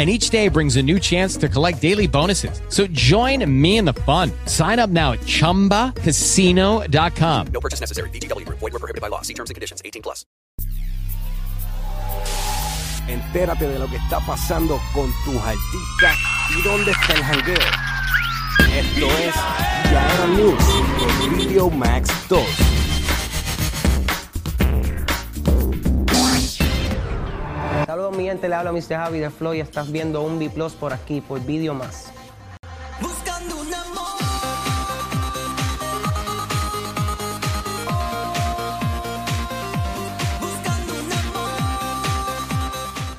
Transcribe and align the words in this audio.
and 0.00 0.08
each 0.08 0.30
day 0.30 0.48
brings 0.48 0.76
a 0.76 0.82
new 0.82 0.98
chance 0.98 1.36
to 1.36 1.46
collect 1.46 1.82
daily 1.82 2.06
bonuses. 2.06 2.62
So 2.70 2.86
join 2.86 3.44
me 3.46 3.76
in 3.76 3.84
the 3.84 3.92
fun. 3.92 4.32
Sign 4.46 4.78
up 4.78 4.88
now 4.88 5.12
at 5.12 5.20
ChumbaCasino.com. 5.20 7.46
No 7.52 7.60
purchase 7.60 7.80
necessary. 7.80 8.08
VGW. 8.08 8.48
Void 8.48 8.72
were 8.72 8.78
prohibited 8.78 9.02
by 9.02 9.08
law. 9.08 9.20
See 9.20 9.34
terms 9.34 9.50
and 9.50 9.54
conditions. 9.54 9.82
18 9.84 10.00
plus. 10.00 10.24
Entérate 13.08 13.68
de 13.68 13.78
lo 13.78 13.88
que 13.88 13.96
está 13.96 14.20
pasando 14.20 14.80
con 14.94 15.12
tus 15.24 15.36
artistas 15.36 16.16
y 16.56 16.62
dónde 16.62 16.92
está 16.92 17.12
el 17.12 17.22
jangueo. 17.22 17.58
Esto 18.72 19.06
es 19.18 19.34
Yaera 19.90 20.26
News 20.28 20.64
en 21.24 21.36
Video 21.36 21.68
Max 21.68 22.08
2. 22.28 22.69
Gente, 28.40 28.48
le 28.48 28.54
habla 28.54 28.72
Mr. 28.72 28.96
Javi 28.96 29.18
de 29.18 29.30
Flow 29.30 29.52
y 29.54 29.60
estás 29.60 29.92
viendo 29.92 30.22
un 30.22 30.38
B 30.38 30.48
Plus 30.48 30.72
por 30.72 30.92
aquí, 30.94 31.20
por 31.20 31.40
Video 31.44 31.74
Más. 31.74 32.10
Buscando 33.00 33.56
un 33.60 33.74
amor. 33.74 34.06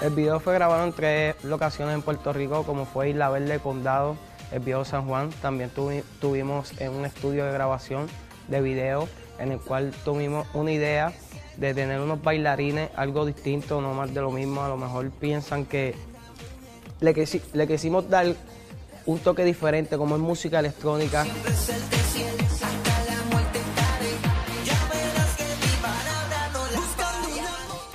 El 0.02 0.10
video 0.16 0.40
fue 0.40 0.54
grabado 0.56 0.84
en 0.84 0.94
tres 0.94 1.36
locaciones 1.44 1.94
en 1.94 2.02
Puerto 2.02 2.34
Rico, 2.34 2.64
como 2.64 2.86
fue 2.86 3.10
Isla 3.10 3.30
Verde, 3.30 3.60
Condado, 3.60 4.18
el 4.52 4.60
video 4.60 4.84
San 4.84 5.06
Juan. 5.08 5.30
También 5.42 5.72
tuvi- 5.74 6.04
tuvimos 6.20 6.74
en 6.80 6.92
un 6.94 7.06
estudio 7.06 7.46
de 7.46 7.52
grabación 7.52 8.08
de 8.48 8.62
video 8.62 9.08
en 9.40 9.52
el 9.52 9.60
cual 9.60 9.92
tuvimos 10.06 10.48
una 10.54 10.72
idea 10.72 11.14
de 11.58 11.74
tener 11.74 12.00
unos 12.00 12.22
bailarines, 12.22 12.90
algo 12.96 13.26
distinto, 13.26 13.82
no 13.82 13.94
más 13.94 14.14
de 14.14 14.22
lo 14.22 14.32
mismo. 14.32 14.64
A 14.64 14.70
lo 14.70 14.78
mejor 14.78 15.10
piensan 15.12 15.66
que 15.66 15.96
le, 17.00 17.14
quisi- 17.16 17.42
le 17.54 17.68
quisimos 17.68 18.10
dar 18.10 18.28
un 19.06 19.20
toque 19.20 19.44
diferente, 19.44 19.98
como 19.98 20.16
es 20.16 20.22
música 20.22 20.60
electrónica. 20.60 21.26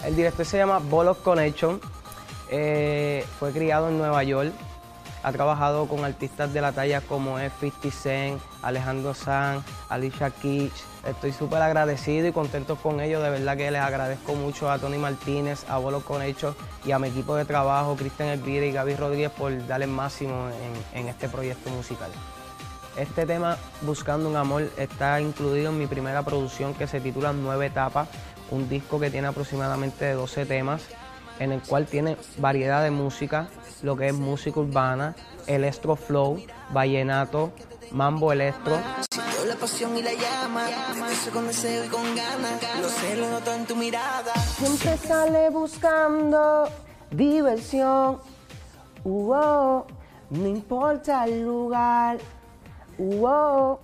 El 0.04 0.14
director 0.14 0.46
se 0.46 0.58
llama 0.58 0.78
Bolos 0.78 1.16
Connection. 1.18 1.80
Eh, 2.50 3.24
fue 3.38 3.50
criado 3.52 3.88
en 3.88 3.98
Nueva 3.98 4.22
York. 4.22 4.52
Ha 5.26 5.32
trabajado 5.32 5.88
con 5.88 6.04
artistas 6.04 6.52
de 6.54 6.60
la 6.60 6.70
talla 6.70 7.00
como 7.00 7.40
es 7.40 7.52
50 7.58 7.90
Cent, 7.90 8.40
Alejandro 8.62 9.12
Sanz, 9.12 9.64
Alicia 9.88 10.30
Keys. 10.30 10.70
Estoy 11.04 11.32
súper 11.32 11.60
agradecido 11.62 12.28
y 12.28 12.32
contento 12.32 12.76
con 12.76 13.00
ellos. 13.00 13.20
De 13.24 13.30
verdad 13.30 13.56
que 13.56 13.68
les 13.72 13.80
agradezco 13.80 14.36
mucho 14.36 14.70
a 14.70 14.78
Tony 14.78 14.98
Martínez, 14.98 15.68
a 15.68 15.78
Bolos 15.78 16.04
Connection 16.04 16.54
y 16.84 16.92
a 16.92 17.00
mi 17.00 17.08
equipo 17.08 17.34
de 17.34 17.44
trabajo, 17.44 17.96
Cristian 17.96 18.28
Elvira 18.28 18.66
y 18.66 18.70
Gaby 18.70 18.94
Rodríguez, 18.94 19.32
por 19.32 19.66
darle 19.66 19.86
el 19.86 19.90
máximo 19.90 20.48
en- 20.94 21.08
este 21.08 21.28
proyecto 21.28 21.70
musical. 21.70 22.12
Este 22.96 23.26
tema, 23.26 23.56
Buscando 23.80 24.28
un 24.28 24.36
Amor, 24.36 24.70
está 24.76 25.20
incluido 25.20 25.70
en 25.70 25.78
mi 25.78 25.88
primera 25.88 26.22
producción 26.22 26.72
que 26.72 26.86
se 26.86 27.00
titula 27.00 27.32
Nueve 27.32 27.66
Etapas, 27.66 28.06
un 28.52 28.68
disco 28.68 29.00
que 29.00 29.10
tiene 29.10 29.26
aproximadamente 29.26 30.04
de 30.04 30.12
12 30.12 30.46
temas, 30.46 30.82
en 31.38 31.52
el 31.52 31.60
cual 31.62 31.86
tiene 31.86 32.16
variedad 32.38 32.82
de 32.82 32.90
música, 32.90 33.48
lo 33.82 33.96
que 33.96 34.08
es 34.08 34.14
música 34.14 34.60
urbana, 34.60 35.14
electro 35.46 35.96
flow, 35.96 36.42
vallenato, 36.72 37.52
mambo 37.90 38.32
electro. 38.32 38.78
La 39.46 39.54
pasión 39.54 39.96
y 39.96 40.02
la 40.02 40.12
llama. 40.12 40.66
Eso 41.12 41.30
con 41.30 41.46
deseo 41.46 41.84
y 41.84 41.88
con 41.88 42.02
ganas. 42.16 42.60
Lo 42.80 42.88
sé, 42.88 43.16
lo 43.16 43.30
noto 43.30 43.52
en 43.54 43.64
tu 43.64 43.76
mirada. 43.76 44.34
Siempre 44.34 44.96
sale 44.96 45.50
buscando 45.50 46.68
diversión, 47.12 48.18
uh, 49.04 49.82
no 50.30 50.46
importa 50.46 51.24
el 51.26 51.42
lugar. 51.44 52.18
uh, 52.98 53.20
Solo 53.20 53.78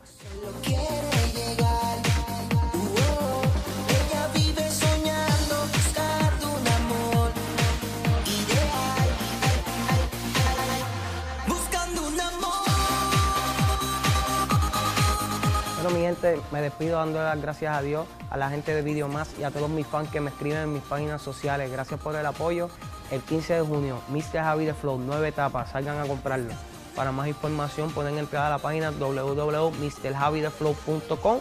Bueno, 15.82 15.98
mi 15.98 16.04
gente, 16.04 16.40
me 16.52 16.62
despido 16.62 16.98
dando 16.98 17.20
las 17.20 17.42
gracias 17.42 17.76
a 17.76 17.82
Dios, 17.82 18.06
a 18.30 18.36
la 18.36 18.48
gente 18.50 18.72
de 18.72 18.82
Video 18.82 19.08
Más 19.08 19.36
y 19.36 19.42
a 19.42 19.50
todos 19.50 19.68
mis 19.68 19.84
fans 19.84 20.08
que 20.10 20.20
me 20.20 20.30
escriben 20.30 20.58
en 20.58 20.72
mis 20.72 20.84
páginas 20.84 21.20
sociales. 21.20 21.72
Gracias 21.72 21.98
por 21.98 22.14
el 22.14 22.24
apoyo. 22.24 22.70
El 23.10 23.20
15 23.20 23.54
de 23.54 23.62
junio, 23.62 23.98
Mr. 24.08 24.58
De 24.58 24.74
Flow, 24.74 25.00
nueve 25.04 25.26
etapas, 25.26 25.72
salgan 25.72 25.98
a 25.98 26.06
comprarlo. 26.06 26.52
Para 26.94 27.10
más 27.10 27.26
información 27.26 27.90
pueden 27.90 28.16
entrar 28.16 28.44
a 28.44 28.50
la 28.50 28.58
página 28.58 28.92
www.mrjavideflow.com 28.92 31.38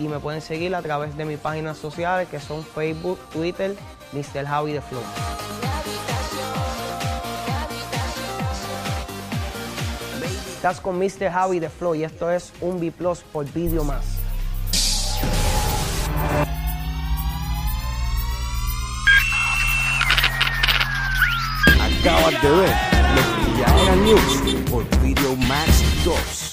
y 0.00 0.08
me 0.08 0.18
pueden 0.18 0.40
seguir 0.40 0.74
a 0.74 0.82
través 0.82 1.16
de 1.16 1.24
mis 1.24 1.38
páginas 1.38 1.78
sociales 1.78 2.28
que 2.28 2.40
son 2.40 2.64
Facebook, 2.64 3.20
Twitter, 3.32 3.76
Mr. 4.12 4.46
Javi 4.46 4.72
de 4.72 4.80
Flow. 4.80 5.35
Estás 10.66 10.80
con 10.80 10.98
Mr. 10.98 11.30
Javi 11.30 11.60
de 11.60 11.70
Flow 11.70 11.94
y 11.94 12.02
esto 12.02 12.28
es 12.28 12.52
un 12.60 12.80
B 12.80 12.90
Plus 12.90 13.20
por 13.20 13.44
Video 13.52 13.84
Más. 13.84 14.04
Acabas 21.80 22.42
de 22.42 22.50
ver 22.50 22.76
lo 23.14 23.22
que 23.36 23.60
Yaera 23.60 23.94
News 23.94 24.64
por 24.68 24.84
Video 25.02 25.36
Max 25.36 25.84
2. 26.04 26.45